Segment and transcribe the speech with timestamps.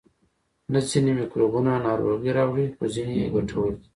[0.71, 3.85] نه ځینې میکروبونه ناروغي راوړي خو ځینې یې ګټور دي